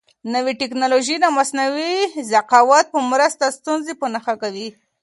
[0.33, 1.99] نوې تکنالوژي د مصنوعي
[2.31, 4.67] ذکاوت په مرسته ستونزې په نښه کوي.